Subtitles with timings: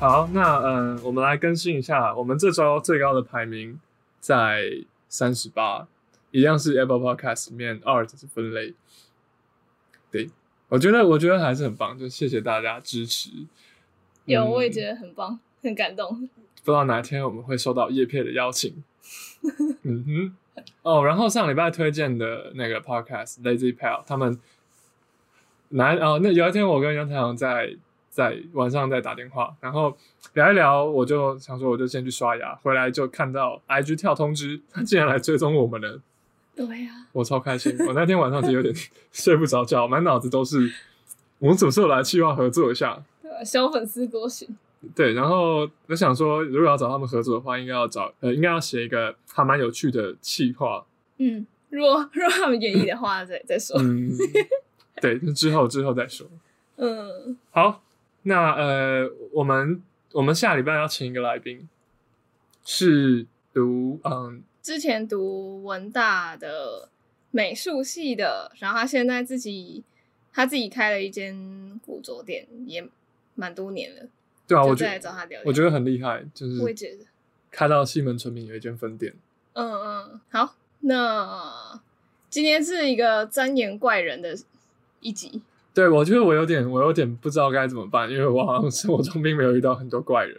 [0.00, 3.78] 好，那嗯，我们来更新一下，我们这周最高的排名
[4.18, 5.86] 在三十八，
[6.30, 8.72] 一样是 Apple Podcast 里面 Art 的分类。
[10.10, 10.30] 对，
[10.70, 13.28] 我觉得我觉得还是很棒，就谢谢大家支持。
[14.24, 16.26] 有，嗯、我也觉得很棒，很感动。
[16.64, 18.82] 不知道哪天我们会收到叶片的邀请。
[19.84, 24.40] 嗯哼，哦，然后上礼拜推荐的那个 Podcast Lazy Pal，他们
[25.68, 27.76] 来哦，那有一天我跟杨太阳在。
[28.10, 29.96] 在晚上再打电话，然后
[30.34, 36.00] 聊一聊，我就想说，我就先去刷牙，回来就看到 IG 跳通知，他竟然来追踪我们了。
[36.56, 37.74] 对呀，我超开心。
[37.86, 38.74] 我那天晚上其实有点
[39.12, 40.70] 睡不着觉，满脑子都是
[41.38, 43.00] 我们什么时候来企划合作一下。
[43.22, 44.56] 对，小粉丝多行。
[44.94, 50.84] 对，然后我想说，如果要找他们合作的话，应该要找呃，应该要写一个还蛮有趣的企划。
[51.18, 53.76] 嗯，如果 如果他们愿意的话，再再说。
[53.80, 54.10] 嗯，
[55.00, 56.26] 对，之后之后再说。
[56.76, 57.82] 嗯，好。
[58.22, 59.82] 那呃，我们
[60.12, 61.68] 我们下礼拜要请一个来宾，
[62.64, 66.90] 是读嗯之前读文大的
[67.30, 69.82] 美术系的，然后他现在自己
[70.32, 72.86] 他自己开了一间古着店，也
[73.34, 74.02] 蛮多年了。
[74.46, 77.04] 对啊，我再来找他聊聊，我觉得很厉害，就是我也觉得
[77.50, 79.14] 开到西门村民有一间分店。
[79.54, 81.80] 嗯嗯，好，那
[82.28, 84.36] 今天是一个钻研怪人的
[85.00, 85.40] 一集。
[85.72, 90.36] 对，我觉得我有点，我有点不知道该怎么办，因为我好像生活中并没有遇到很多怪人，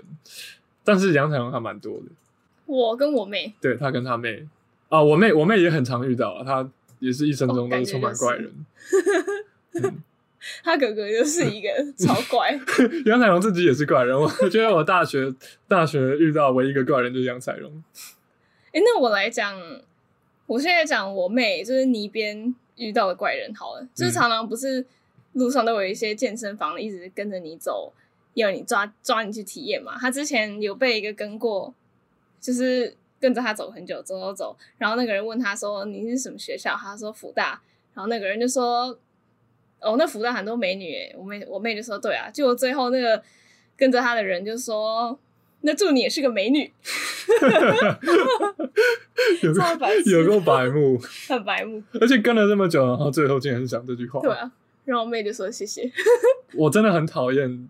[0.83, 2.03] 但是杨彩虹还蛮多的。
[2.65, 4.45] 我跟我妹，对，他跟他妹
[4.89, 6.69] 啊，我妹我妹也很常遇到，她
[6.99, 8.53] 也是一生中都是充满怪人。
[10.63, 12.51] 他哥哥就是一个 超怪。
[13.05, 15.33] 杨彩虹自己也是怪人，我觉得我大学
[15.67, 17.83] 大学遇到唯一一个怪人就是杨彩虹。
[18.67, 19.57] 哎、欸，那我来讲，
[20.45, 24.85] 我现在讲我妹，就是泥边遇到的怪人好了，就是常常不是。
[25.33, 27.93] 路上都有一些健身房一直跟着你走，
[28.33, 29.97] 要你抓抓你去体验嘛。
[29.99, 31.73] 他之前有被一个跟过，
[32.39, 34.57] 就是跟着他走很久，走走走。
[34.77, 37.61] 然后那个人问他说：“你是什么学校？”他说：“福大。”
[37.93, 38.97] 然后那个人就说
[39.79, 43.21] ：“哦，那福大很多美女。”诶，我妹我妹就说：“对啊。”结果最后那个
[43.77, 45.17] 跟着他的人就说
[45.61, 46.71] ：“那祝你也是个美女。
[49.43, 49.61] ”有个
[50.05, 50.99] 有个白目，
[51.29, 54.19] 很白目， 而且跟了这么久，然后最后竟然是讲这句话。
[54.21, 54.51] 对啊。
[54.85, 55.91] 然后我妹就说谢谢。
[56.55, 57.69] 我真的很讨厌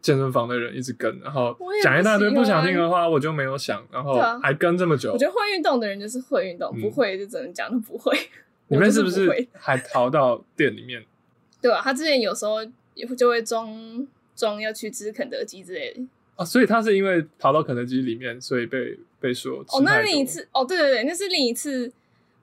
[0.00, 5.12] 健身房的人一直跟，然后讲一大堆不想听的话，我就没有想，然后还跟这么久。
[5.12, 8.16] 我觉得会运动的人就是会运动，不会就只能讲都不会。
[8.68, 11.04] 你们是不是还逃到店里面？
[11.60, 12.56] 对啊，他之前有时候
[12.94, 16.00] 也就会装装要去吃肯德基之类的。
[16.36, 19.64] 哦，所以他是因为逃到肯德基里面，所以被被说。
[19.68, 21.92] 哦，那另一次哦，对对对，那是另一次。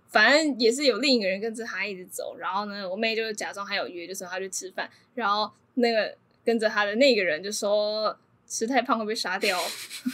[0.10, 9.60] 反正也是有另一个人跟着他一直走，然后呢，我妹就假装还有约，就说她去吃饭，然后那个跟着他的那个人就说吃太胖会被杀掉，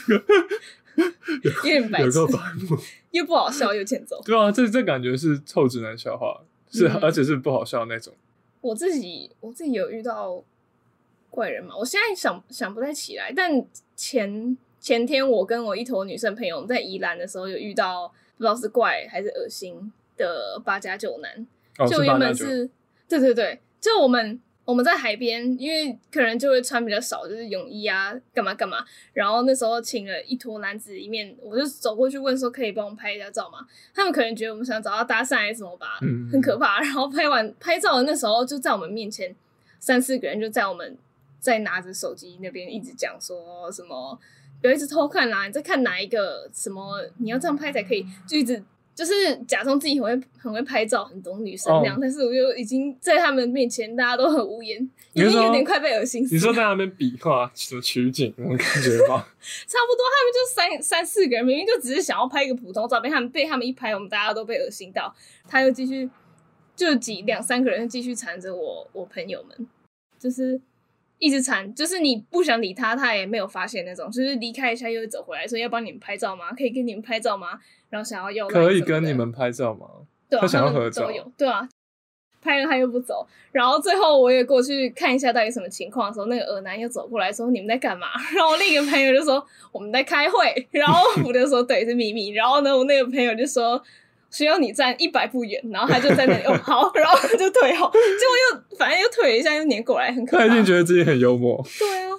[1.42, 2.18] 有点白痴，
[3.10, 4.20] 又不好笑又欠揍。
[4.22, 8.12] 对啊，这这感觉是臭直男笑话，是、嗯、而且是不好笑那种。
[8.60, 10.44] 我自己我自己有遇到
[11.30, 11.74] 怪人嘛？
[11.74, 13.64] 我现在想想不太起来，但
[13.96, 18.12] 前前天我跟我一坨女生朋友在宜兰的时候有遇到。
[18.36, 21.46] 不知道是怪还是恶心的八加九男，
[21.78, 22.70] 哦、就原本是，是
[23.08, 28.84] 对对对，就我们我们在海边，因为可能就会穿比较少，就是泳衣啊，干嘛干嘛。
[29.12, 33.66] 然后那时候请了一坨男子，一面我就走过去问说，可以帮我们拍一下照吗？
[33.94, 36.80] 他们可能觉得我们想找到搭讪还是什么吧，嗯，很可怕。
[36.80, 39.34] 然后拍完拍照的那时候，就在我们面前
[39.78, 40.98] 三四个人就在我们
[41.38, 44.18] 在拿着手机那边一直讲说什么。
[44.62, 46.82] 有一直偷看啦，你在看哪一个什么？
[47.18, 48.62] 你要这样拍才可以，就一直
[48.94, 51.94] 就是假装自己很会很会拍照，很懂女生那样。
[51.94, 52.02] Oh.
[52.02, 54.82] 但是我又已经在他们面前，大家都很无言，
[55.12, 56.34] 已经有点快被恶心死。
[56.34, 59.26] 你说在那边比划什么取景，那种感觉吗，
[59.68, 60.02] 差不多。
[60.10, 65.14] 他们就三三四个人，明明就只是想要拍一个普通照片，他们被他们一拍，我们大家都被恶心到。
[65.46, 66.08] 他又继续
[66.74, 69.68] 就几两三个人继续缠着我，我朋友们
[70.18, 70.60] 就是。
[71.18, 76.50] 一直缠，就是你不想理他，他也没有发现那种，就是离开一下又走回来，说要帮你们拍照吗？
[76.52, 77.58] 可以跟你们拍照吗？
[77.88, 79.86] 然后想要要可以跟你们拍照吗？
[80.28, 81.68] 对啊，他想要合照，对啊，
[82.42, 90.36] 拍了他又不走，然后最后我也过去看一下到底什么情况的时候，那个耳男又走过来说：“你们在干嘛？” 然后我另一个朋友就说：“我们在开会。
[90.70, 93.82] ”然后我就说：“对，是秘密。”然后呢，我那个朋友就说
[94.30, 100.46] ：“需要你站一百步远。”然后他就在那里哦 好，然后就退后，结果又反正又退了一下，又黏过来，很可怕。
[100.46, 101.64] 他一定觉得自己很幽默。
[101.78, 102.10] 对啊，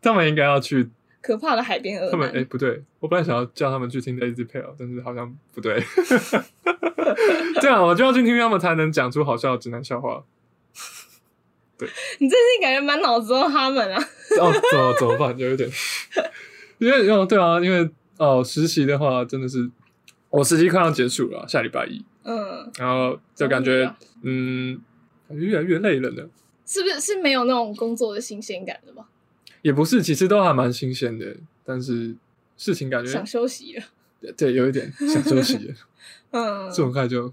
[0.00, 0.88] 他们应该要去。
[1.22, 2.08] 可怕的海边鹅。
[2.08, 5.82] 他们哎、欸，不对，我本来想要叫他们去听 Lazy Pal，但是好像不对。
[7.60, 10.22] 这样我就要去听他们才能讲出好笑的直男笑话。
[11.76, 11.88] 对，
[12.20, 14.00] 你最近感觉满脑子都他们啊。
[14.40, 15.36] 哦，怎么怎么办？
[15.36, 15.68] 有一点，
[16.78, 19.68] 因为哦，对啊，因为哦，实习的话真的是，
[20.30, 22.04] 我实习快要结束了，下礼拜一。
[22.24, 22.70] 嗯。
[22.78, 24.80] 然后就感觉嗯，
[25.28, 26.28] 越来越累了呢。
[26.64, 29.06] 是不是是没有那种工作的新鲜感的吗？
[29.62, 32.14] 也不是，其实都还蛮新鲜的，但是
[32.56, 33.84] 事情感觉想休息了，
[34.20, 35.74] 对，对，有一点想休息了，
[36.30, 37.32] 嗯，这么快就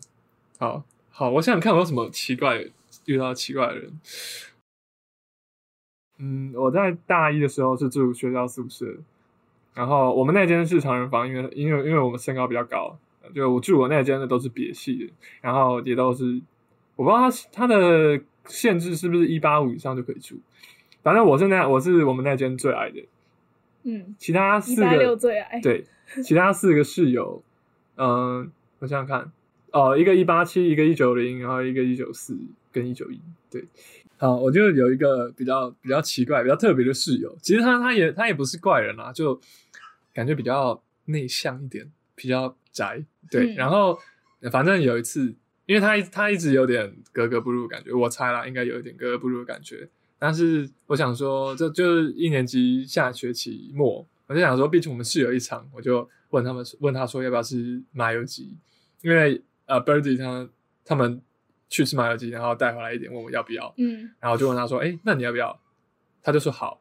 [0.57, 2.65] 好好，我想想看，我有什么奇怪
[3.05, 3.99] 遇到奇怪的人。
[6.17, 8.85] 嗯，我在大一的时候是住学校宿舍，
[9.73, 12.97] 然后我们那间是成人房，因为因为因为我们身高比较高，
[13.33, 16.41] 就我住我那间的都是别系的，然后也都是
[16.95, 20.37] 我不知道他他的限制是不是一八五以上就可以住。
[21.01, 23.03] 反正我是那，我是我们那间最矮的，
[23.83, 25.83] 嗯，其他四个六最矮，对，
[26.23, 27.43] 其他四个室友，
[27.95, 28.47] 嗯、呃，
[28.79, 29.31] 我想想看，
[29.71, 32.37] 哦，一个一八七，一个一九零，然后一个一九四
[32.71, 33.19] 跟一九一，
[33.51, 33.65] 对，
[34.17, 39.37] 好，我就有一个比较比较奇怪、比较特别的室友，其实他他也他也不是怪人啊，就
[40.13, 43.99] 感觉比较内向一点，比较宅，对，嗯、然后
[44.51, 49.89] 反正有一次，因为他他一直有点格格不入的感觉，我猜啦，应该有一点格格不入的感觉。
[50.19, 58.55] 但是我想说，这就是一年级下学期末，我就想说，毕竟我们室友一场，我就问他们，问他说要不要吃麻油鸡，
[59.01, 60.49] 因为呃，Birdy 他
[60.85, 61.21] 他们
[61.67, 65.59] 去吃麻油鸡，然后带回来一点，问我要不要，嗯，然后就问他说，哎，那你要不要？
[66.21, 66.79] 他就说好，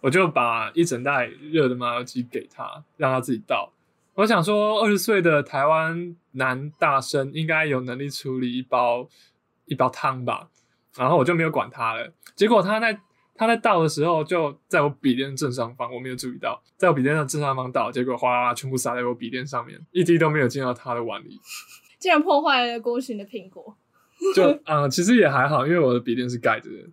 [0.00, 3.72] 我就把一整袋热的麻油鸡给他，让他自己倒。
[4.14, 9.08] 我想说，二十岁的台湾男大生应该有能力处理一包
[9.66, 10.48] 一包汤吧。
[10.96, 12.12] 然后我就没有管他了。
[12.34, 12.98] 结果他在
[13.36, 21.40] 他在倒的时候，就在我笔电正上方，我没有注意到，在我笔电的正上方倒，结果哗啦啦全部洒在我笔电上面，一滴都没有进到他的碗里，
[22.00, 23.76] 竟然破坏了郭洵的苹果。
[24.34, 26.88] 就啊、呃，其实也还好，因为我的笔电是盖着的。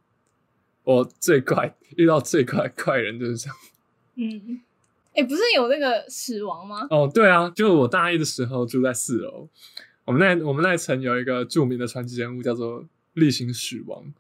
[0.86, 3.58] 我最怪遇到最怪怪人就是这样。
[4.16, 4.62] 嗯，
[5.14, 6.88] 哎，不是有那个死亡吗？
[6.90, 9.50] 哦，对啊，就我大一的时候住在四楼，
[10.06, 12.86] 我们那我们那层有一个著名的传奇人物叫做。
[13.16, 14.14] 例行死亡，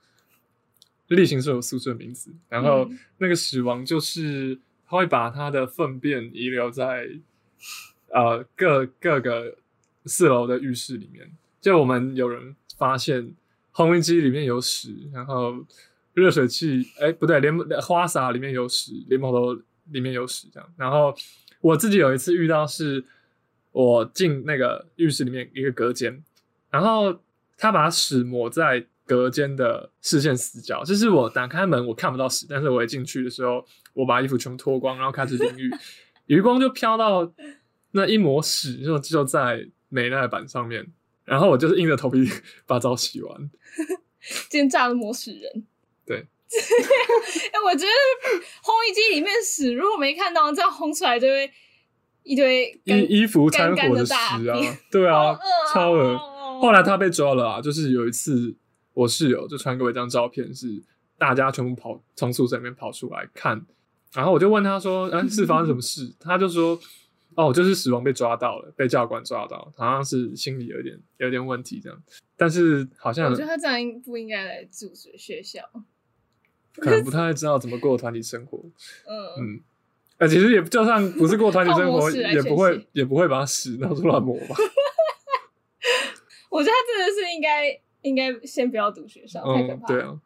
[1.08, 2.32] 例行是我宿舍名字。
[2.48, 4.58] 然后那个死亡就是
[4.88, 7.10] 他会把他的粪便遗留在
[8.08, 9.58] 呃各各个
[10.06, 11.30] 四楼的浴室里面。
[11.60, 13.36] 就我们有人发现
[13.74, 15.66] 烘衣机里面有屎，然后
[16.16, 19.54] 热水器哎不对，连花洒里面有屎，莲蓬头
[19.92, 20.68] 里面有屎这样。
[20.76, 21.16] 然后
[21.62, 23.06] 我自己有一次遇到是，
[23.72, 26.24] 我进那个浴室里面一个隔间，
[26.72, 27.22] 然后。
[27.58, 35.72] 他把屎抹在隔间的视线死角，就是我打开门我看不到屎，但是我一进去的时候，我把衣服全部脱光，然后开始淋浴，
[36.28, 37.32] 余光就飘到
[37.92, 40.86] 那一抹屎就就在美奈板上面，
[41.24, 42.30] 然后我就是硬着头皮
[42.68, 43.50] 把澡洗完。
[44.50, 45.66] 今天炸了抹屎人。
[46.06, 46.18] 对。
[47.52, 47.92] 哎，我觉得
[48.62, 51.52] 烘衣机里面屎如果没看到，这样烘出来就会
[52.24, 54.57] 一堆衣衣服掺和的屎啊，
[54.92, 55.40] 对啊，喔、
[55.74, 56.18] 超恶。
[56.62, 57.62] 后来他被抓了啊！
[57.62, 58.56] 就是有一次，
[58.94, 60.68] 我室友就传给我一张照片，是
[61.18, 63.66] 大家全部跑从宿舍里面跑出来看，
[64.14, 66.80] 然后我就问他说：“哎，是发生什么事？”他就说
[67.35, 72.04] ：“哦，就是死亡被抓到了，被教官抓到，好像是心理有点有点问题这样。
[72.38, 75.62] 但是好像我觉得他这样不应该来住学校，
[76.82, 78.58] 可能不太知道怎么过团体生活。
[79.08, 79.60] 嗯嗯，
[80.18, 84.56] 呃，其实也就算不是过团体生活，也不会也不会把屎拿出来抹吧。
[86.50, 90.20] ”我觉得他真的是应该应该先不要读学校，太可怕对啊，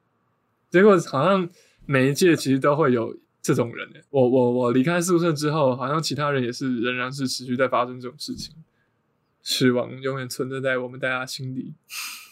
[0.70, 1.50] 结果好像
[1.86, 3.89] 每一届其实都会有这种人。
[4.12, 8.53] 我我我离开宿舍之后，好像其他人也是仍然是持续在发生这种事情。
[9.41, 11.74] 死亡永远存在在我们大家心里。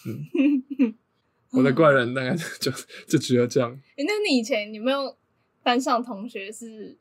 [0.06, 0.94] 嗯，
[1.52, 2.72] 我的怪人大概就
[3.08, 3.72] 就只有这样。
[3.96, 5.16] 欸，那你以前有没有
[5.64, 6.98] 班上同学是，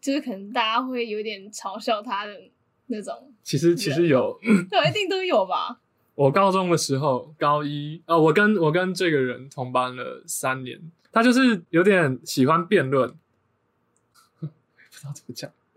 [0.00, 2.38] 就是可能大家会有点嘲笑他的
[2.86, 3.32] 那种？
[3.42, 4.38] 其实其实有，
[4.70, 5.80] 对，一定都有吧。
[6.14, 10.80] 我高中的时候，高一啊、哦，我跟我跟这个人同班了三年，
[11.12, 13.10] 他就是有点喜欢辩论，
[14.40, 15.50] 不知道怎么讲，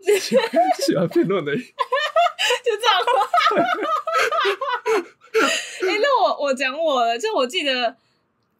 [0.78, 3.66] 喜欢辩论的， 就这样。
[5.34, 7.96] 哎、欸，那我我讲我了，就我记得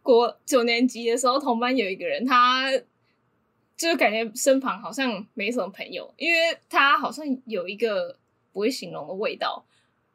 [0.03, 2.71] 国九年级的时候，同班有一个人，他
[3.77, 8.17] 就是感觉身旁好像没什么朋友，因为他好像有一个
[8.53, 9.65] 不会形容的味道，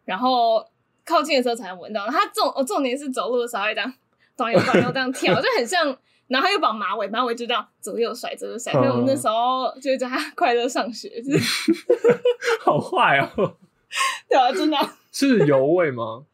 [0.05, 0.65] 然后
[1.03, 2.07] 靠近的时候才能闻到。
[2.07, 3.93] 他重哦重点是走路的时候会这样
[4.35, 5.97] 左右左右这样跳，就很像。
[6.27, 8.73] 然后他又绑马尾，马尾就这样左右甩，左右甩。
[8.73, 11.71] 所以我们那时候就叫他快乐上学，就 是
[12.61, 13.55] 好坏哦。
[14.27, 14.75] 对啊，真的。
[15.13, 16.25] 是油味吗？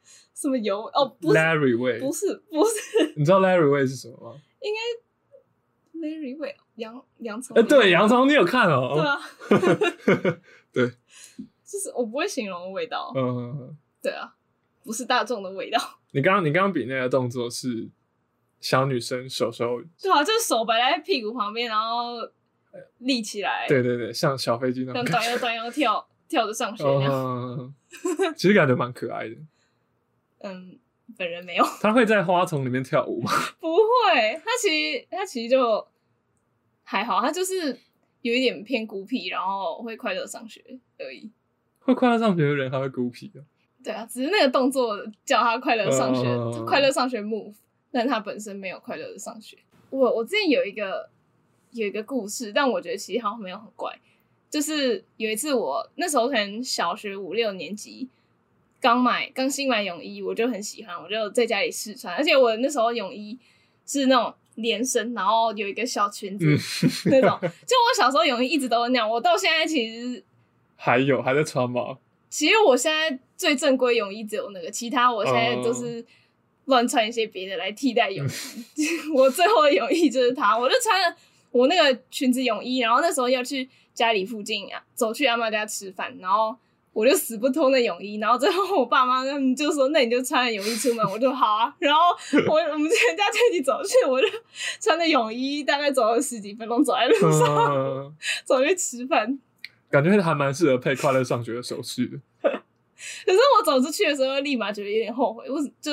[0.41, 0.81] 什么油？
[0.93, 3.13] 哦，不是，Larry 味，不是，不是。
[3.15, 4.41] 你知道 Larry 味是什么吗？
[4.61, 7.57] 应该 Larry 味，洋洋葱。
[7.57, 8.93] 哎，对，洋葱，你有看哦？
[8.95, 10.39] 对啊。
[10.73, 13.11] 对，就是我不会形容的味道。
[13.15, 14.33] 嗯，对啊，
[14.83, 15.79] 不是大众的味道。
[16.11, 17.89] 你刚刚，你刚刚比那个动作是？
[18.59, 22.17] 小女生手手，对啊，就是手摆在屁股旁边，然后
[22.99, 23.65] 立起来。
[23.67, 27.11] 对对对，像小飞机那样，像短腰短腰跳跳着上学那样。
[27.11, 27.73] 嗯，
[28.37, 29.35] 其实感觉蛮可爱的。
[30.43, 30.77] 嗯，
[31.17, 31.65] 本人没有。
[31.81, 33.31] 他会在花丛里面跳舞吗？
[33.59, 35.87] 不会，他其实他其实就
[36.83, 37.77] 还好，他就是
[38.21, 40.63] 有一点偏孤僻，然后会快乐上学
[40.97, 41.29] 而已。
[41.79, 43.41] 会快乐上学的人还会孤僻啊？
[43.83, 44.95] 对啊，只是那个动作
[45.25, 47.55] 叫他快乐上学，嗯、快乐上学 move。
[47.93, 49.57] 但他本身没有快乐的上学。
[49.89, 51.09] 我我之前有一个
[51.71, 53.93] 有一个故事，但我觉得其实好像没有很怪。
[54.49, 58.07] 就是有一次我那时候可能小学五六年级，
[58.81, 62.13] 刚买刚新买泳衣，我就很喜欢，我就在家里试穿。
[62.13, 63.39] 而且我那时候泳衣
[63.85, 66.45] 是那种连身，然后有一个小裙子
[67.05, 67.39] 那种。
[67.39, 70.21] 就我小时候泳衣一直都是那样，我到现在其实
[70.75, 71.99] 还有还在穿吗？
[72.29, 76.05] 其实我现在最正规泳衣只有那个，其他我现在都是。
[76.65, 78.25] 乱穿一些别的来替代泳
[78.75, 81.17] 衣， 我最后的泳衣就是它，我就穿了
[81.49, 86.55] 我那个裙子泳衣，然后那时候要去家里附近啊，走去阿妈家吃饭，然后
[86.93, 92.01] 我就死不脱那泳衣，然后最后我爸妈他们就说，那你就穿着泳衣出门，我就好啊，然后
[92.47, 94.27] 我我们全家就一起走去，我就
[94.79, 99.39] 穿着泳衣，大概走了十几分钟，走在路上，嗯、 走去吃饭，
[99.89, 105.91] 感觉还蛮适合配快乐上学的首饰的，可是我走出去的时候，立马觉得有点后悔，我就。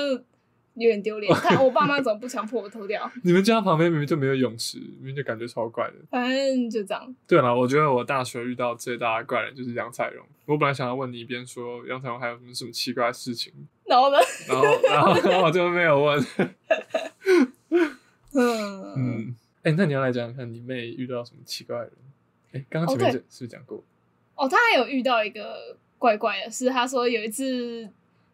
[0.78, 3.10] 有点丢脸，看我爸妈怎么不强迫我脱掉？
[3.24, 5.94] 你们家旁边明明就没有泳池，明明就感觉超怪的。
[6.10, 7.14] 反正就这样。
[7.26, 10.24] 对了，我觉得我大学遇到最大的怪人就是杨彩荣。
[10.46, 13.52] 我本来想要问你一遍，说杨彩荣还有什么什么奇怪的事情，
[13.86, 14.18] 然后呢？
[14.48, 16.26] 然后 然后然后我就没有问。
[18.32, 21.92] 嗯嗯，哎、欸，那你要来讲讲看你妹遇到什么奇怪的人？
[22.52, 23.82] 哎、欸，刚刚前面是不是讲过？
[24.36, 27.88] 哦，她还有遇到一个怪怪的是她说有一次。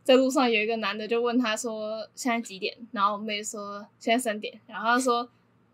[0.04, 5.26] 在路上有一个男的就问他说：“现在几点？”然后我妹说：“现在三点。”然后他说：“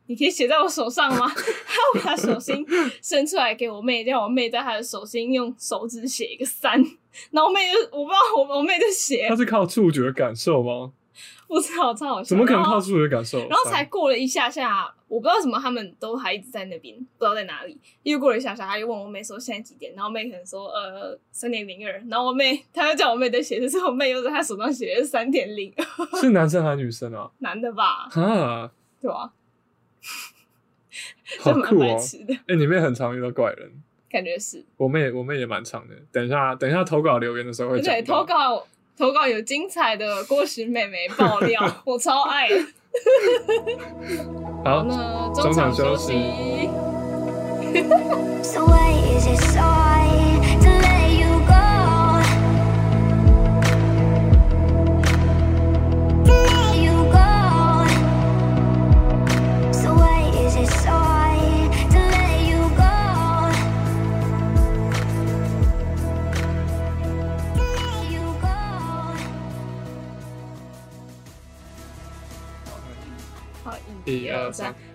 [0.06, 1.26] 你可以写在我手上吗？”
[2.00, 2.64] 他把手心
[3.02, 6.80] 伸出来给我妹，让我妹在他的手心用手指写一个三。
[7.32, 9.26] 然后我妹就我不知道，我我妹就写。
[9.28, 10.92] 他是靠触觉感受吗？
[11.48, 12.28] 不知道，超好笑。
[12.28, 13.38] 怎么可能靠触觉感受？
[13.48, 14.92] 然后才过了一下下。
[15.08, 17.76] 我不知道为什么他们都还一直在那边，不知道在哪里。
[18.04, 25.74] 又过了一下下，他又问我妹说现在几点，然后我妹可能说呃三点零二，然后我妹他又叫我妹在写，就是我妹又在她手上写的是三点零。
[26.20, 27.28] 是男生还是女生啊？
[27.38, 28.08] 男的吧？
[28.12, 29.32] 啊，对吧？
[31.40, 31.98] 好酷哦！
[32.46, 33.72] 哎、欸，你妹很常遇到怪人，
[34.08, 34.64] 感觉是。
[34.76, 35.94] 我妹我妹也蛮常的。
[36.12, 37.92] 等一下等一下投稿留言的时候会讲。
[37.92, 38.64] 对，投稿
[39.00, 42.46] 投稿有精彩的郭石妹妹爆料， 我超爱。
[44.62, 46.68] 好，那中场休息。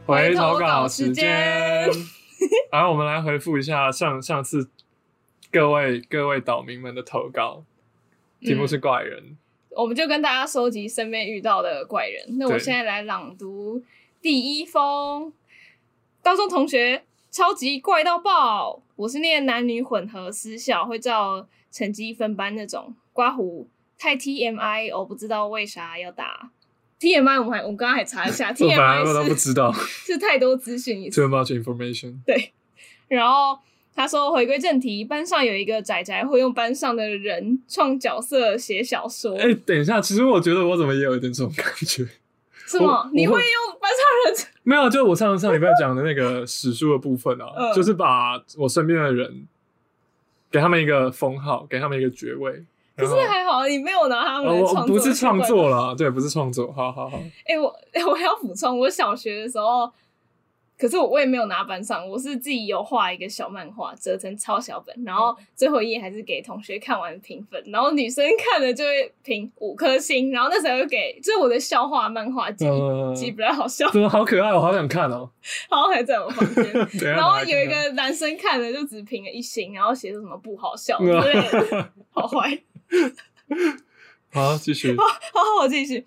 [0.05, 1.89] 回投稿时间。
[2.71, 4.69] 然后我们来回复一下上上次
[5.51, 7.63] 各位各位岛民们的投稿，
[8.41, 9.19] 题目是怪人。
[9.23, 9.37] 嗯，
[9.71, 12.37] 我们就跟大家收集身边遇到的怪人。
[12.37, 13.81] 那我现在来朗读
[14.21, 15.33] 第一封，
[16.21, 22.93] 高中同学超级怪到爆，我是念男女混合私校，会照成绩分班那种。
[23.13, 26.51] 刮胡太 TMI，我不知道为啥要打。
[26.99, 32.15] TMI，我们还我们刚刚还查一下， TMI 不知道，是太多资讯，too much information。
[32.25, 32.53] 对，
[33.07, 33.59] 然后
[33.93, 39.35] 他说回归正题，班上有一个仔仔会用班上的人创角色写小说。
[39.37, 42.07] 哎、欸，等一下，其实我觉得我怎么也有一点这种感觉。
[42.67, 43.09] 是吗？
[43.13, 44.47] 你会用班上人？
[44.63, 49.47] 没有，就我上上礼拜讲的那个史书的部分啊， 嗯、就是把我身边的人
[50.49, 52.63] 给他们一个封号，给他们一个爵位。
[52.97, 54.87] 可是还好，你没有拿他们来创作、哦。
[54.87, 56.71] 不是创作啦，对，不是创作。
[56.71, 57.17] 好好好。
[57.45, 57.75] 哎、 欸，我
[58.07, 59.91] 我还要补充，我小学的时候。
[60.77, 72.65] 可是我我也没有拿班上，我是自己有画一个小漫画，折成超小本，然后最后一页还是给同学看完评分，然后女生看了就会评五颗星，然后那时候又给，就是我的笑话漫画集，
[73.15, 75.29] 集、呃、不太好笑，真的好可爱，我好想看哦，
[75.71, 76.73] 好还在我房间，
[77.15, 81.33] 然后有一个男生看了就只评了一星，然后写出什么不好笑之类
[81.69, 82.49] 的，好坏，
[84.31, 86.05] 好继续， 好好我继续，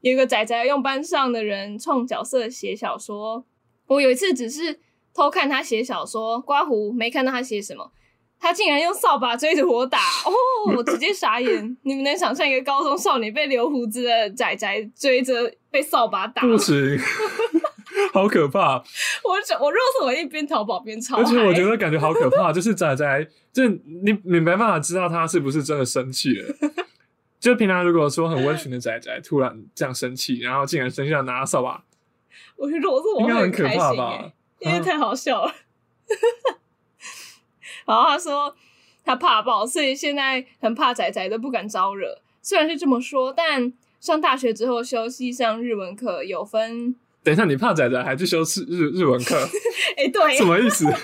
[0.00, 3.44] 有一个仔仔用班上的人创角色写小说。
[3.86, 4.78] 我有一次只是
[5.12, 7.92] 偷看他写小说，刮胡没看到他写什么，
[8.38, 10.32] 他竟然用扫把追着我打，哦，
[10.76, 11.76] 我直接傻眼。
[11.82, 16.42] 你们能想象一个高中少女被留胡子的仔仔追着被扫把打？
[16.46, 16.74] 不行，
[18.12, 18.76] 好可怕！
[19.24, 26.54] 我我若是我一边逃跑边吵，而且我觉得感觉好可怕，就是仔仔，就你你没办法知道他是不是真的生气了。
[27.38, 31.84] 就平常如果说很温驯的仔仔突然这样生气，然后竟然生气要拿扫把。
[32.56, 34.30] 我觉得我是我会很可怕吧，
[34.60, 35.50] 因为太好笑了。
[37.86, 38.54] 啊、然后他说
[39.04, 42.20] 他怕爆，所以现在很怕仔仔都不敢招惹。
[42.42, 46.94] 虽然是这么说，但上大学之后休息上日文课有分。
[47.22, 49.36] 等一下，你怕仔仔还去修日日日文课？
[49.96, 50.84] 哎、欸，对，什么意思？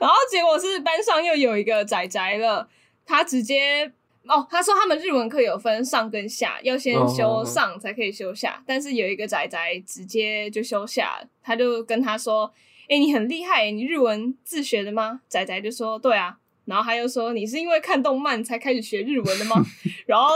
[0.00, 2.68] 然后结果是班上又有一个仔仔了，
[3.04, 3.92] 他直接。
[4.28, 8.48] 哦，他说他们日文课有分上跟下，要先修上才可以修下。
[8.48, 8.64] Oh, oh, oh.
[8.66, 12.52] 但是有一个仔仔直接就修下，他就跟他说
[12.90, 19.64] ：“哎、欸，你很厉害，你日文自学的吗？”仔仔就说：“对啊。”然后他又说：“你是因为看动漫才开始学日文的吗？”
[20.06, 20.28] 然后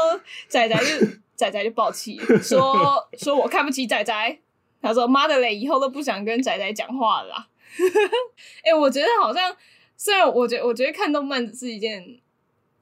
[0.47, 1.07] 仔仔就
[1.41, 4.39] 仔仔就爆气， 说：“说我看不起仔仔。”
[4.83, 7.49] 他说：“妈的嘞，以后都不想跟仔仔讲话了啦。”
[8.65, 9.55] 哎、欸，我觉得好像，
[9.97, 12.21] 虽然我觉得我觉得看动漫是一件。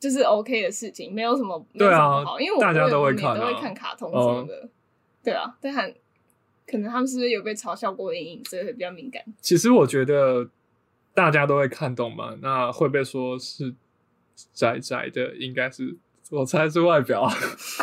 [0.01, 4.69] 就是 OK 的事情，没有什么，没有什么好，啊，因为我大家都会看，都会看卡通什么的，哦、
[5.25, 5.93] 对啊，但很
[6.69, 9.21] 可能他们是不是有被嘲笑过的阴影，所以会比较敏感。
[9.41, 10.49] 其实我觉得
[11.15, 13.75] 大家都会看动漫，那会被说是
[14.53, 15.97] 宅宅的，应该是
[16.31, 17.29] 我猜是外表，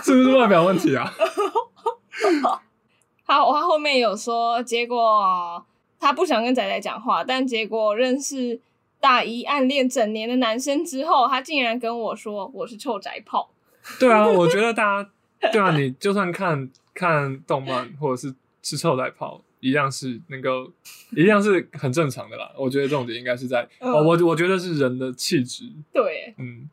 [0.04, 1.10] 是不是外表问题啊？
[3.26, 5.64] 好，他后面有说，结果
[6.00, 8.60] 他不想跟仔仔讲话，但结果认识。
[8.98, 13.52] 大一暗恋整年的男生之后，他竟然跟我说我是臭宅炮。
[14.00, 15.10] 对啊，我觉得大家
[15.52, 20.72] 对啊，你就算看看动漫或者是吃臭宅炮，一样是能够，
[21.16, 22.52] 一样是很正常的啦。
[22.58, 25.66] 我觉得重点应该是在、呃、哦，我我觉得是人的气质。
[25.94, 26.68] 对，嗯，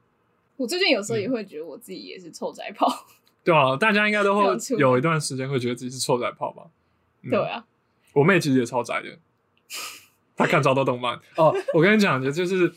[0.62, 2.87] 我最近有时候也会觉得我自己也是臭宅炮。
[3.42, 6.62] 对啊，大家应该都会有一段时间会觉得自己是臭宅炮吧？
[7.22, 7.64] 嗯、对啊，
[8.12, 9.18] 我妹其实也超宅的。
[10.37, 12.72] 她看超多动漫哦，我跟你讲，就就是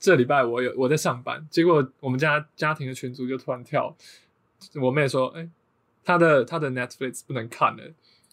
[0.00, 3.96] 这礼拜我有我在上班，结果我们家家庭的群组就突然跳，
[4.82, 5.50] 我妹说，哎、欸，
[6.04, 7.84] 他的她的 Netflix 不能看了，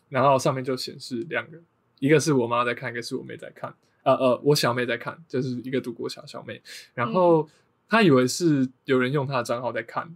[0.10, 1.60] 然后上面就显示两个，
[2.00, 6.60] 一个是我妈在看，一个是我妹在看，呃呃，我小妹在看，就是一个读国小小妹，
[6.96, 7.48] 然后
[7.90, 10.16] 她以为是有人用他的账号在看，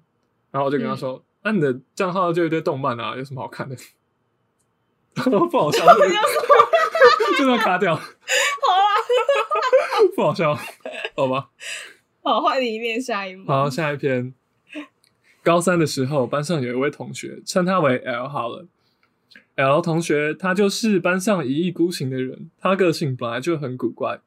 [0.51, 3.75] 然后我就跟他说，那、嗯啊、你的账号就一堆动漫啊，有什么好看的？
[5.15, 5.85] 不好笑，
[7.37, 7.99] 就这样卡掉。
[10.15, 10.57] 不好笑，
[11.15, 11.49] 好吧。
[12.21, 13.45] 好，换你念下一幕。
[13.47, 14.33] 好，下一篇。
[15.41, 18.67] 高三的时候，班上有一位同学，称他为 L 好了。
[19.55, 22.49] L 同学，他就是班上一意孤行的人。
[22.59, 24.19] 他个性本来就很古怪，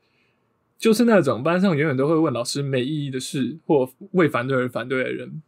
[0.82, 5.40] 就是那种班上永远都会问老师没意义的事，或为反对而反对的人。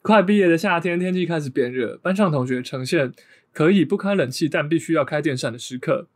[0.00, 3.12] 快毕业的夏天，天气开始变热，班上同学呈现
[3.52, 6.08] 可以不开冷气，但必须要开电扇的时刻。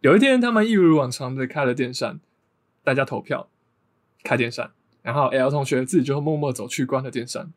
[0.00, 2.20] 有一天，他们一如往常的开了电扇。
[2.82, 3.50] 大家投票
[4.24, 4.70] 开电扇，
[5.02, 7.52] 然后 L 同学自己就默默走去关了电扇。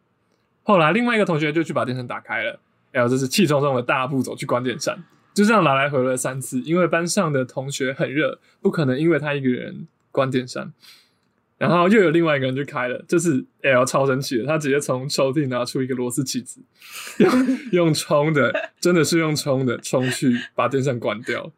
[0.63, 2.59] 后来另外一个同学就去把电扇打开了
[2.91, 5.01] ，L 就是气冲冲的大步走去关电扇，
[5.33, 6.59] 就这样来来回回三次。
[6.59, 10.73] 因为班上的同学很热，不可能因为他一个人关电扇。
[11.57, 16.59] 然后又有另外一个人去开了，这是 L 超生气的，他直接从抽屉拿出一个螺丝起子，
[17.19, 17.31] 用
[17.71, 21.49] 用冲的，真的是用冲的冲去把电扇关掉。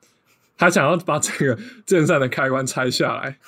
[0.55, 3.39] 他想要把这个 电扇的开关拆下来，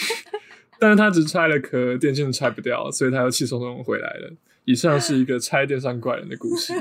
[0.80, 4.32] 但是他只拆了壳，电线拆不掉，所以他又气冲冲回来了。
[4.64, 6.72] 以上是一个拆电扇怪人的故事。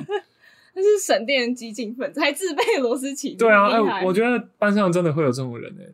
[0.76, 3.39] 那是省电激进分，还自备螺丝起子。
[3.39, 5.93] 对啊，哎、欸，我觉得班上真的会有这种人诶、欸。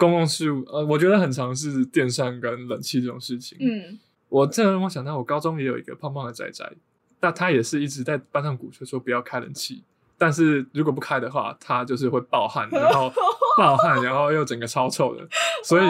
[0.00, 3.58] 公共事务，呃，我觉得很常是电扇跟冷气这种事情。
[3.60, 3.98] 嗯，
[4.30, 6.72] 我这让我想到，我高中也有一个胖胖的仔仔，
[7.20, 9.84] 但他也是一直在班上鼓吹说不要开冷气。
[10.16, 13.12] 但是如果不开的话，他就是会暴汗，然后
[13.58, 15.28] 暴汗，然后又整个超臭的，
[15.62, 15.82] 所以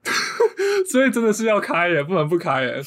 [0.90, 2.80] 所以真的是要开耶，不能不开耶。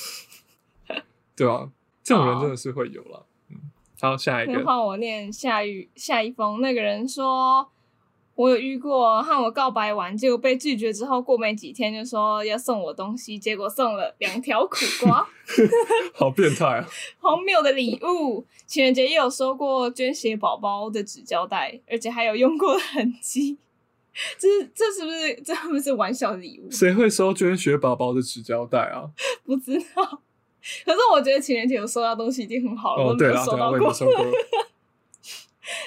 [1.36, 1.70] 对啊，
[2.02, 3.28] 这种人真的是会有了。
[3.52, 3.58] 嗯，
[4.02, 4.66] 好，下一个。
[4.66, 7.70] 换我念下一下一封，那个人说。
[8.40, 15.28] 我有遇过和我告白完，结果被拒绝之后，过没几天就说要送我东西，结果送了两条苦瓜
[16.16, 16.88] 好变态啊！
[17.20, 18.46] 荒谬的礼物。
[18.66, 23.58] 情人节也有收过捐血宝宝的纸胶带，而且还有用过的痕迹。
[24.38, 26.72] 这是这是不是这是不是玩笑的礼物？
[26.72, 29.10] 谁会收捐血宝宝的纸胶带啊？
[29.46, 30.22] 不知道。
[30.86, 33.04] 可是我觉得情人节有收到东西已经很好了。
[33.04, 34.26] 哦，对了，对了，我没有收过。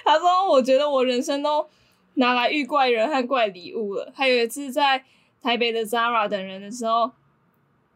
[0.05, 1.67] 他说：“我觉得我人生都。”
[2.15, 4.13] 拿来遇怪人和怪礼物了。
[4.15, 5.05] 还有一次在
[5.43, 7.11] 台北的 Zara 等人的时候，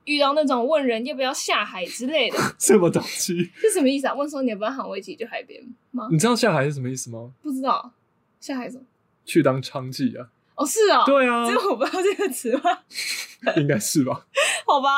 [0.05, 2.38] 遇到那种问人要不要下海之类的。
[2.59, 3.50] 什么东西？
[3.57, 4.14] 是什么意思啊？
[4.14, 6.09] 问说你要不要喊我一起去海边吗？
[6.11, 7.33] 你知道下海是什么意思吗？
[7.42, 7.92] 不知道。
[8.40, 8.85] 下海什么？
[9.24, 10.29] 去当娼妓啊？
[10.55, 11.05] 哦，是啊、哦。
[11.07, 11.50] 对啊。
[11.50, 12.79] 这个我不知道这个词吗？
[13.57, 14.26] 应该是吧。
[14.66, 14.88] 好吧，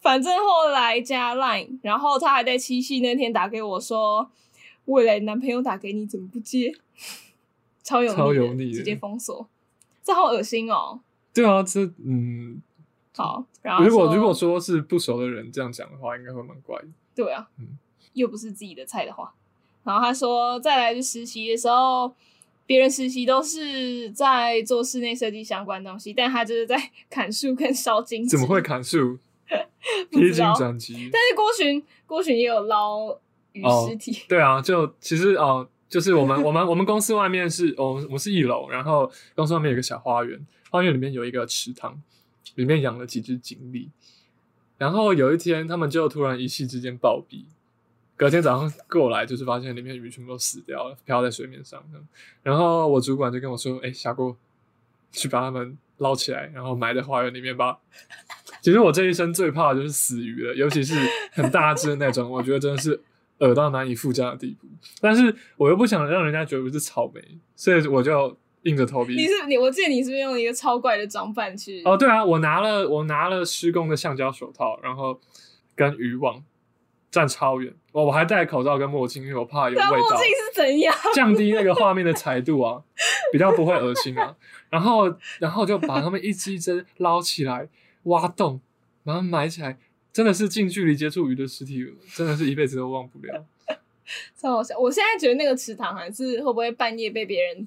[0.00, 4.30] 反正后来加 Line，然后他还在七夕那天打给我说，
[4.86, 6.72] 未来男朋友打给你怎么不接？
[7.82, 9.48] 超油腻，超油腻，直接封锁，
[10.02, 11.00] 这好恶心哦！
[11.34, 12.62] 对啊，这嗯，
[13.16, 13.44] 好。
[13.62, 16.88] 然后如果如果说是不熟的人这样讲的话，应该会蛮怪的。
[17.14, 17.78] 对啊，嗯，
[18.12, 19.32] 又不是自己的菜的话。
[19.82, 22.14] 然后他说，再来去实习的时候，
[22.66, 28.28] 别人实习都是在做室内设计相关东西，但他就是在砍树跟烧金。
[28.28, 29.18] 怎么会砍树？
[30.10, 31.10] 披荆斩棘。
[31.12, 33.18] 但是郭洵，郭洵也有捞
[33.52, 34.12] 鱼尸体。
[34.12, 34.24] 哦。
[34.28, 35.68] 对啊，就其实哦。
[35.92, 42.02] 就是我们 我们我们公司外面是，我们我们是一楼，然后公司外面有个小花园，花园里面有一个池塘，
[42.54, 43.90] 里面养了几只锦鲤。
[44.78, 47.44] 然后有一天，他们就突然一夕之间暴毙。
[48.16, 51.84] 隔天早上过来，就是发现里面鱼全部都死掉了，漂在水面上。
[52.42, 54.34] 然后我主管就跟我说：“哎，下锅
[55.10, 57.78] 去把它们捞起来，然后埋在花园里面吧。”
[58.62, 60.94] 其实我这一生最怕的就是死鱼了，尤其是
[61.32, 62.98] 很大只的那种，我觉得真的是。
[63.38, 64.66] 恶到难以复加的地步，
[65.00, 67.20] 但是我又不想让人家觉得我是草莓，
[67.56, 69.14] 所以我就硬着头皮。
[69.14, 71.82] 你是你，我记得你是不是用一个超怪的装扮去？
[71.84, 75.18] 哦，对啊，我拿了我拿了施工的橡胶手套，然后
[75.74, 76.44] 跟渔网
[77.10, 79.90] 站超远，我我还戴口罩跟墨镜，因为我怕有味道。
[79.90, 80.94] 墨镜是怎样？
[81.14, 82.80] 降低那个画面的彩度啊，
[83.32, 84.36] 比较不会恶心啊。
[84.70, 87.68] 然后然后就把它们一只一只捞起来，
[88.04, 88.60] 挖洞，
[89.02, 89.78] 然后埋起来。
[90.12, 93.44] 真的是近距离接触鱼的尸体，真的是一辈子都忘不了。
[94.36, 94.78] 超好笑！
[94.78, 97.66] 我现在觉得那个池塘还是会不会半夜被别人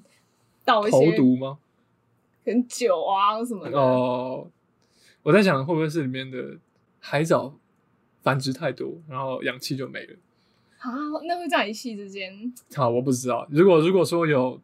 [0.64, 1.58] 倒一些投毒吗？
[2.44, 3.76] 很酒啊什么的。
[3.76, 4.48] 哦，
[5.24, 6.56] 我在想会不会是里面的
[7.00, 7.58] 海藻
[8.22, 10.14] 繁殖太多，然后氧气就没了。
[10.78, 10.92] 啊，
[11.26, 12.52] 那会在一夕之间？
[12.76, 13.44] 好，我不知道。
[13.50, 14.60] 如果如果说有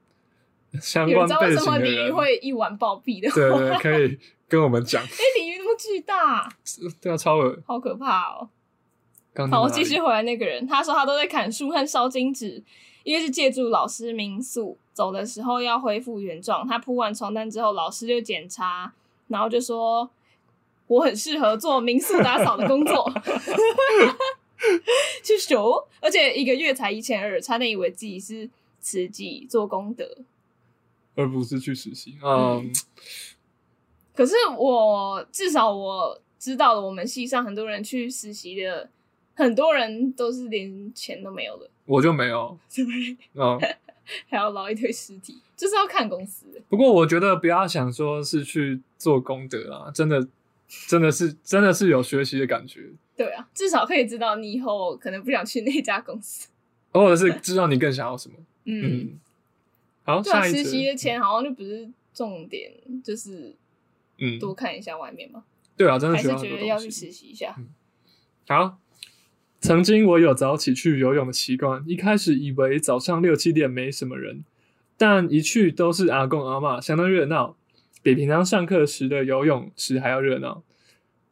[0.81, 3.29] 相关背景的人，鲤鱼会一晚暴毙的。
[3.31, 5.03] 对，对对，可以跟我们讲。
[5.77, 6.53] 巨大，
[7.01, 8.49] 对啊，超恶，好可怕哦。
[9.51, 10.23] 好，我继续回来。
[10.23, 12.63] 那个人他说他都在砍树和烧金纸，
[13.03, 16.69] 因为是借住老师民宿，走的时候要恢复原状。
[16.69, 18.93] 他铺完床单之后，老师就检查，
[19.29, 20.09] 然后就说
[20.87, 23.11] 我很适合做民宿打扫的工作，
[25.25, 30.19] 去修，而且一个月才一千二，差点以为自己是慈济做功德。
[31.15, 32.73] 而不是去实习，嗯，嗯。
[34.15, 38.89] 可是我至少我知道了，我们系上很多人去实习的，
[39.35, 41.69] 很多人都是连钱都没有的。
[41.87, 43.17] 我就没有，是不是？
[43.35, 43.59] 嗯，
[44.29, 46.47] 还要捞一堆尸体，就是要看公司。
[46.69, 50.27] 不过我觉得不要想说是去做功德啊，真的，
[50.87, 52.91] 真的是，真的是有学习的感觉。
[53.17, 56.49] 对啊，至少可以知道你以后可能不想去那家公司，
[56.93, 58.35] 或者是知道你更想要什么。
[58.65, 58.83] 嗯。
[58.85, 59.21] 嗯
[60.05, 62.73] 好，对啊，实习的钱好像就不是重点，
[63.05, 63.55] 就是
[64.23, 65.41] 嗯，多看一下外面嘛。
[65.41, 65.45] 嗯、
[65.77, 67.67] 对啊，真的还是觉得要去实习一下、嗯。
[68.47, 68.79] 好，
[69.61, 74.45] 曾经我有早起去游泳的习惯，一开始以为早上六七点没什么人，
[74.97, 77.57] 但一去都是阿公阿妈，相当热闹，
[78.03, 80.63] 比平常上课时的游泳池还要热闹，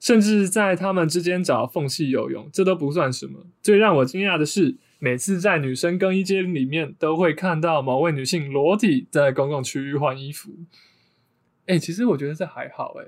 [0.01, 3.47] 甚至在他们之间找缝隙游泳，这都不算什么。
[3.63, 4.77] 最让我惊讶的是。
[5.03, 10.51] 每次在女生更衣间里面，都会看到某位女性裸体在公共区域换衣服。
[11.71, 13.05] 哎、欸，其实我觉得这还好、欸。
[13.05, 13.07] 哎，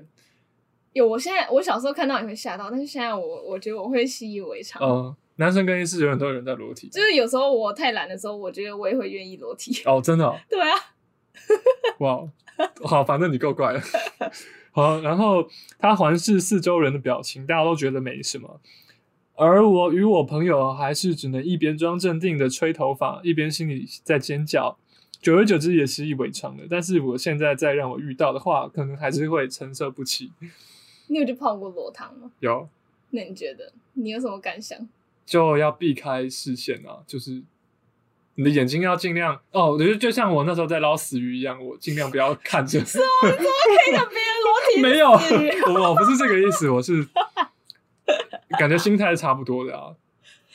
[0.93, 4.81] 有，我现在我小时候看到也会吓到，但是现在我我觉得我会习以为常。
[4.81, 9.81] 嗯，男生更衣室有很多人在裸体，就是有时候我太懒的时候，我觉得我也会愿意裸体。
[9.85, 10.35] 哦，真的、哦？
[10.49, 10.75] 对啊。
[11.99, 12.23] 哇，
[12.85, 13.81] 好，反正你够怪了。
[14.71, 15.47] 好，然后
[15.77, 18.59] 他环视四周人的表情，大家都觉得没什么。
[19.35, 24.77] 而我与我朋友还是只能一边装镇定的吹头发，一边心里在尖叫。
[25.23, 26.63] 久而久之也习以为常了。
[26.69, 30.31] 但是我现在再让我遇到的话，可能还是会承受不起。
[31.07, 32.29] 你有去泡过裸汤吗？
[32.41, 32.69] 有。
[33.11, 34.77] 那你觉得你有什么感想？
[35.25, 37.41] 就要避开视线啊，就是
[38.35, 39.71] 你的眼睛要尽量哦。
[39.71, 42.83] 我觉得就像我那时候在捞死鱼一样，我尽量不要看着。
[42.83, 44.81] 是啊，你怎么可以让别人裸体？
[44.83, 45.11] 没有，
[45.73, 47.07] 我我不是这个意思，我是
[48.59, 49.95] 感觉心态差不多的啊。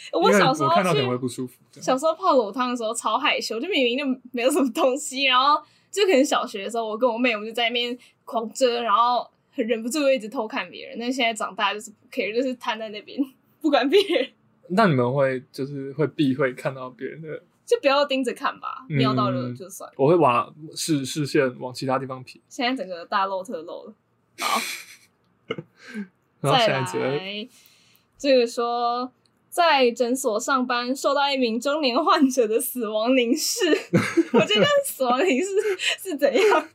[0.12, 1.54] 我小时候我看到点会不舒服。
[1.72, 10.96] 小时候泡裸汤的时候超害羞，就明明就没有什么东西，然后就可能小学的时候，我跟我妹我们就在那边狂遮，然后忍不住会一直偷看别人。
[10.98, 13.18] 但现在长大就是不 care，就是瘫在那边
[13.60, 14.28] 不管别人。
[14.70, 19.90] 那你们会就是会避讳看到别人的， 就不要盯着看吧，瞄到了就算。
[19.96, 22.40] 我会往视视线往其他地方撇。
[22.48, 23.94] 现在整个大露特露了，
[24.38, 24.60] 好，
[26.52, 27.48] 再来
[28.18, 29.10] 这个说。
[29.58, 33.66] 在诊所上班，受到一名中年患者的死亡凝视。
[34.32, 35.48] 我觉得死亡凝视
[36.00, 36.68] 是怎样？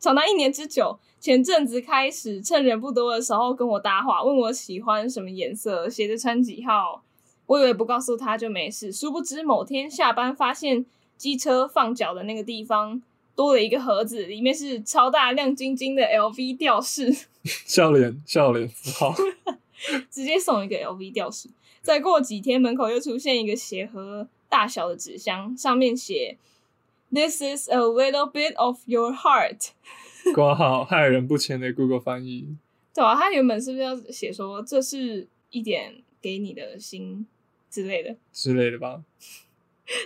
[0.00, 0.98] 长达一年之久。
[1.20, 7.04] 前阵子开始，趁人不多的时候跟我搭话，问我喜欢什么颜色，鞋子穿几号。
[7.46, 10.84] 我以为不告诉他就没事，殊不知某天下班发现
[11.16, 13.00] 机车放脚的那个地方
[13.36, 17.14] 多了一个盒子，里面是超大亮晶晶的 LV 吊饰。
[17.44, 19.14] 笑脸，笑脸符号。
[20.10, 21.48] 直接送一个 LV 吊饰，
[21.82, 26.36] 再过几天门口又出现一个鞋盒大小的纸箱，上面写
[27.12, 29.70] “This is a little bit of your heart”，
[30.34, 32.56] 挂号害人不浅的 Google 翻译。
[32.94, 37.26] 对啊，他原本是不是要写说这是一点给你的心
[37.70, 39.02] 之类的之类的吧？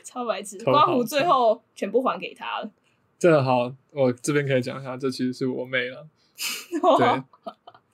[0.05, 2.71] 超白痴，刮胡最后全部还给他了。
[3.19, 6.07] 这个好，我这边可以讲一下，这其实是我妹了。
[6.99, 7.23] 对。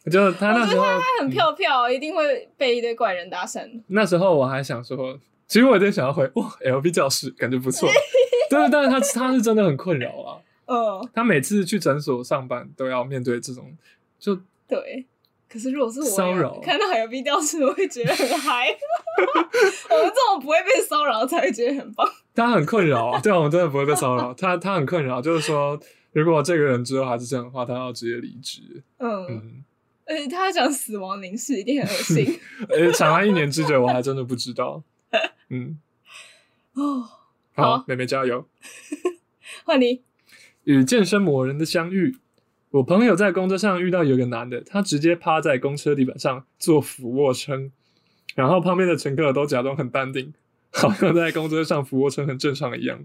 [0.08, 3.68] 就他那时候，他很飘飘，嗯，一定会被一堆怪人搭讪。
[3.88, 7.88] 那时候我还想说，其实我有点想要回哇，L B 教室感觉不错。
[8.50, 10.38] 对，但是他他是真的很困扰啊。
[10.66, 13.76] 嗯，他每次去诊所上班都要面对这种，
[14.18, 15.06] 就对。
[15.50, 18.68] 可是如果是我骚扰，看到 L B 教室，我会觉得很嗨。
[19.88, 22.06] 我们这种不会被骚扰才会觉得很棒。
[22.34, 24.34] 他很困扰啊，对，我们真的不会被骚扰。
[24.34, 25.80] 他他很困扰，就是说，
[26.12, 28.82] 如果这个人之后还是这样的话，他要直接离职。
[28.98, 29.26] 嗯。
[29.26, 29.64] 嗯
[30.08, 32.40] 而且他讲死亡凝视一定很恶心。
[32.70, 34.82] 呃，长达一年之久，我还真的不知道。
[35.50, 35.78] 嗯，
[36.72, 37.08] 哦，
[37.54, 38.46] 好，妹妹加油。
[39.64, 40.02] 换你。
[40.64, 42.16] 与健身魔人的相遇。
[42.70, 47.72] 我朋友在公车上遇到有个男的，他直接趴在公车地板上做俯卧撑，
[48.34, 50.34] 然后旁边的乘客都假装很淡定，
[50.72, 53.02] 好像在公车上俯卧撑很正常一样。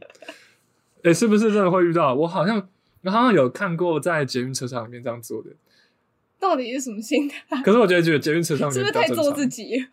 [0.98, 2.14] 哎、欸，是不是真的会遇到？
[2.14, 2.68] 我好像，
[3.04, 5.52] 我好像有看过在捷运车厢里面这样做的。
[6.44, 7.62] 到底是什么心态？
[7.64, 9.88] 可是我觉得，觉得捷运车上面是不是太做自己？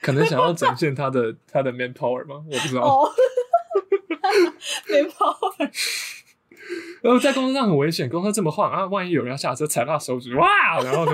[0.00, 2.44] 可能想要展现他的 他的 man power 吗？
[2.46, 2.82] 我不知道。
[2.82, 3.10] Oh.
[4.88, 5.70] man power。
[7.02, 10.80] 然后在公车上很危险，公车这么晃啊，万一有人要下车踩到手指，哇！
[10.82, 11.12] 然后就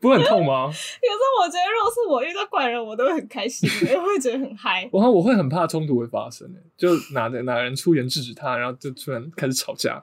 [0.00, 0.64] 不会很痛吗？
[0.66, 4.88] 有时候我觉得，如果是我遇到怪人，我都会很开心，我会觉得很嗨。
[4.92, 10.02] 我我会很怕冲突会发生，就哪的哪人出言制止他，然后就突然开始吵架，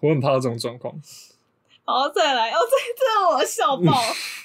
[0.00, 0.92] 我很怕这种状况。
[1.88, 3.92] 好，再来，哦，这这我笑爆。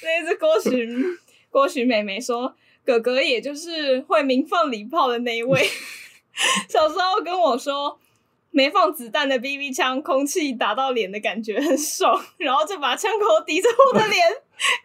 [0.03, 1.17] 那一只郭寻
[1.49, 5.67] 郭寻妹妹说，哥哥也就是会鸣放礼炮的那一位，
[6.69, 7.99] 小时候跟我说，
[8.51, 14.23] 没放子弹的 BB 枪，空气打到脸的感觉很爽， 然后就把枪口抵着我的脸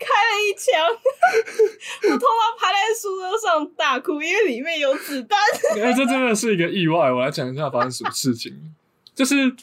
[0.00, 0.82] 开了一枪，
[2.04, 5.38] 我痛到趴在书桌上大哭，因为里面有子弹。
[5.74, 7.12] 哎，这真的是一个意外。
[7.12, 8.74] 我来讲一下发生什么事情，
[9.14, 9.54] 就是。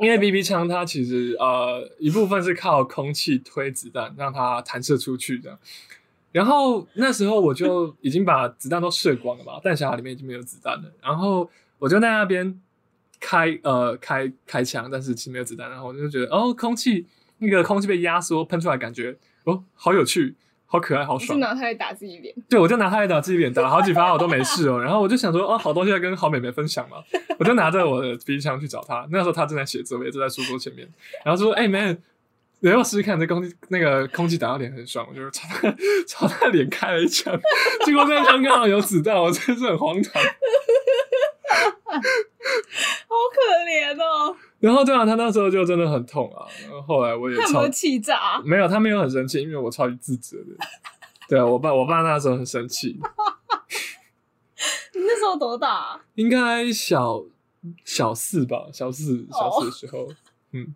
[0.00, 5.58] 因为 BB 枪它其实呃一部分是靠空气推子弹让它弹射出去的，
[6.32, 12.60] 然后那时候我就已经把子弹都射光了吧，弹匣里面已经没有子弹了，然后我就在那边
[13.20, 17.06] 开呃开开枪，但是其实没有子弹，然后我就觉得哦空气
[17.38, 20.34] 那个空气被压缩喷出来，感觉哦好有趣。
[20.72, 21.36] 好可爱，好爽！
[21.36, 24.80] 就拿它来打自己脸，对，我就拿它来打自己脸，打了好几发我都没事哦。
[24.80, 26.98] 然后我就想说，哦，好东西要跟好妹妹分享嘛，
[27.40, 29.04] 我就拿着我的鼻枪去找她。
[29.10, 30.88] 那时候她正在写作业，就在书桌前面。
[31.24, 31.96] 然后说：“哎、欸，妹，
[32.60, 35.74] 你要试试看，这空气那个空气打到脸很爽。”我就朝她
[36.06, 37.36] 朝他脸开了一枪，
[37.84, 40.22] 结果那枪刚好有子弹，我真是很荒唐，
[41.90, 41.98] 好
[43.34, 44.36] 可怜哦。
[44.60, 46.46] 然后对啊，他那时候就真的很痛啊。
[46.64, 48.40] 然后后来我也超他有没有气炸？
[48.44, 50.56] 没有，他没有很生气，因为我超级自责的。
[51.26, 53.00] 对啊，我爸我爸那时候很生气。
[54.92, 56.00] 你那时候多大啊？
[56.16, 57.24] 应该小
[57.84, 60.00] 小四吧，小四小四的时候。
[60.00, 60.12] Oh.
[60.52, 60.74] 嗯，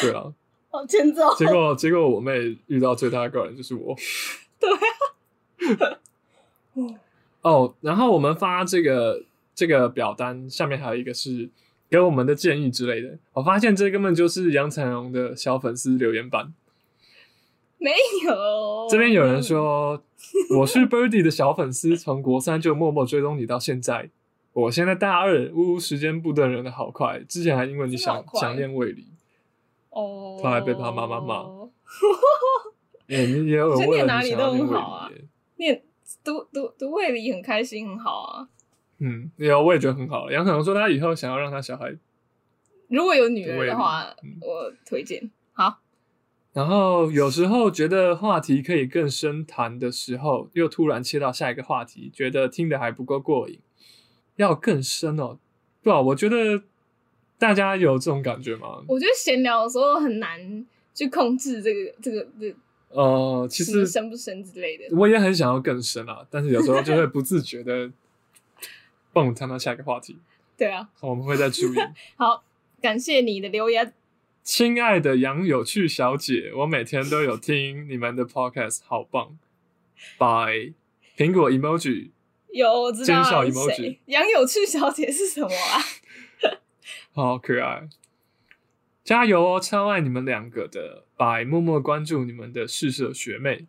[0.00, 0.32] 对啊。
[0.70, 1.34] 好欠揍。
[1.34, 3.96] 结果结果我妹遇到最大的怪人就是我。
[4.60, 4.70] 对
[5.74, 5.98] 啊。
[7.42, 11.50] 哦，然后我们发这个这个表单下面还有一个是。
[11.88, 13.18] 给我们的建议之类的。
[13.32, 16.52] 我发现这根本就是杨彩荣的小粉丝留言版。
[17.78, 17.90] 没
[18.24, 20.02] 有，这边有人说
[20.56, 24.08] 我是 Birdy 的小粉丝，从国三就默默追踪你到现在。
[24.54, 27.20] 我现在大二，呜，时间不等人的好快。
[27.28, 29.04] 之前还因为你想想念魏离，
[29.90, 31.44] 哦，他还被他妈妈骂。
[33.08, 34.78] 欸、你也有人为了你想要念魏
[35.10, 35.24] 理，
[35.56, 35.82] 念
[36.24, 38.48] 读读读魏离很开心，很好啊。
[38.98, 40.30] 嗯，有，我也觉得很好。
[40.30, 41.94] 杨可能说他以后想要让他小孩，
[42.88, 45.30] 如果有女儿的话，嗯、我推荐。
[45.52, 45.80] 好。
[46.52, 53.58] 然后有时候觉得话题可以更深谈的时候，又突然切到下一个话题，觉得听的还不够过瘾。
[54.36, 55.38] 要更深哦，
[55.82, 56.62] 对啊，我觉得
[57.38, 58.82] 大家有这种感觉吗？
[58.88, 62.56] 我觉得闲聊的时候很难去控制这个这个这个。
[62.88, 67.90] 呃，其实深不深之类的，我也很想要更深啊，但是有时候就会不自觉的
[69.16, 70.18] 蹦谈到下一个话题。
[70.58, 71.78] 对啊，我们会再注意。
[72.16, 72.44] 好，
[72.82, 73.94] 感谢你的留言，
[74.42, 79.38] 亲爱的杨有趣小姐，我每天都有听你们的 podcast，好棒。
[80.18, 80.74] Bye，
[81.16, 82.10] 苹果 emoji。
[82.52, 83.24] 有，我知道
[83.70, 84.00] 谁？
[84.04, 85.80] 杨有趣小姐是什么啊？
[87.12, 87.88] 好可爱，
[89.02, 89.58] 加油哦！
[89.58, 93.64] 超爱你们两个的，，Bye，，默默关注你们的试社学妹，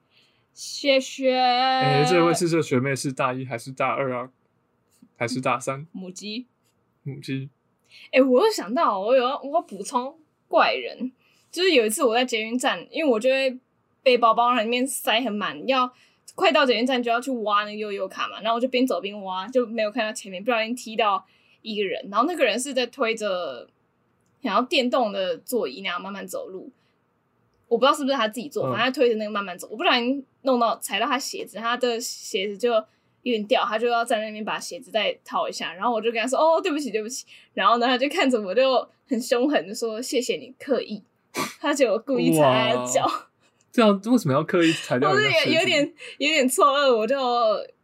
[0.54, 1.34] 谢谢。
[1.34, 4.30] 哎、欸，这位试社学妹是大一还是大二啊？
[5.17, 5.86] 还是大三？
[5.91, 6.47] 母鸡，
[7.03, 7.49] 母鸡。
[8.12, 11.12] 哎、欸，我又想到，我有要我要补充怪人，
[11.51, 13.60] 就是有一次我在捷运站，因为我就会
[14.01, 15.91] 背包包里面塞很满，要。
[16.36, 21.25] 快到捷运站就要去挖那个悠悠卡嘛，然后我就边走边挖，就没有看到前面，不小心踢到
[21.63, 23.67] 一个人，然后那个人是在推着
[24.43, 26.69] 想要电动的座椅那样慢慢走路，
[27.67, 32.71] 我不知道是不是他自己坐，反正他推着那个慢慢走，我不小心弄到踩到他鞋子，他的鞋子就
[33.28, 41.04] 有点掉，他就要在那边把鞋子再套一下，然后我就跟他说：“哦，对不起，对不起。”然后呢，他就看着我就很凶狠的说：“谢谢你刻意。”
[41.60, 43.06] 他觉得我故意踩他的脚。
[43.70, 45.10] 这样为什么要刻意踩掉？
[45.10, 47.18] 我是有有点有点错愕，我就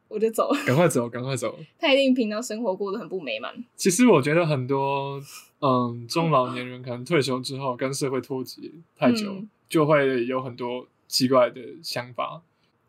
[0.08, 1.60] 我就走了， 赶快走，赶快走。
[1.78, 3.54] 他一定平常生活过得很不美满。
[3.76, 5.22] 其实我觉得很多
[5.60, 12.42] 嗯中老年人可能退休之后跟社会脱节太久，嗯、就会有很多奇怪的想法。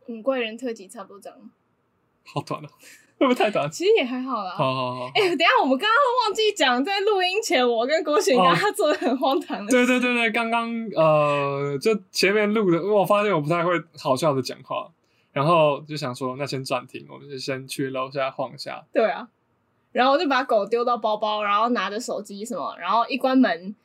[0.07, 1.51] 嗯，怪人特辑差不多这样。
[2.25, 2.69] 好短哦。
[3.17, 3.71] 会不会太短？
[3.71, 4.51] 其实也还好啦。
[4.51, 5.07] 好好好。
[5.15, 9.71] 哎、欸，等一下我们刚刚忘记讲，在录音前，我跟郭雪刚他做的很荒唐的、哦。
[9.71, 14.91] 对对对对，刚刚呃，就前面录的，我发现我不太会好笑的讲话，
[15.33, 18.85] 然后就想说，那先暂停，我们就先去楼下晃下。
[18.93, 19.29] 对啊，
[19.93, 23.77] 然后我就把狗丢到包包，然后拿着手机什么，然后一关门，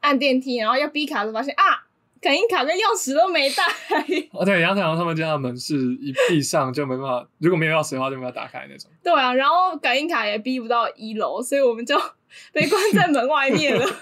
[0.00, 1.87] 按电梯，然后要逼卡的时候发现啊。
[2.20, 3.64] 感应卡跟钥匙都没带。
[4.32, 8.90] 哦，对，杨采荣他们家的门是一闭上就没办法，如果没有钥匙的话就没办法打开那种。
[9.02, 11.96] 对啊，然后感应卡也逼不到一楼，所以我们就
[12.52, 13.86] 被关在门外面了。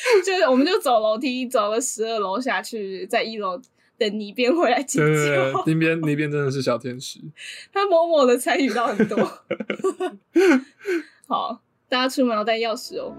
[0.24, 3.60] 就是我们就走楼梯走了十二楼下去，在一楼
[3.98, 5.04] 等倪边回来解救。
[5.04, 7.18] 对对对，倪边倪边真的是小天使，
[7.70, 9.18] 他默默的参与到很多。
[11.28, 11.60] 好，
[11.90, 13.14] 大家出门要带钥匙哦。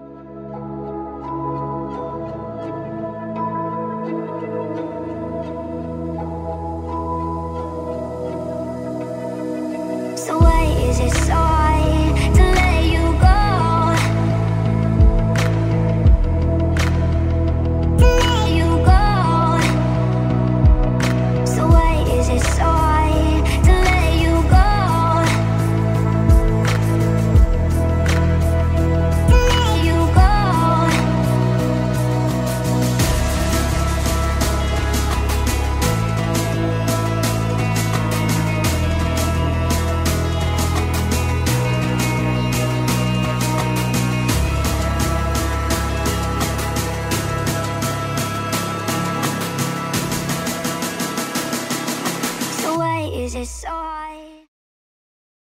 [10.92, 11.61] is it so?
[53.42, 53.81] It's all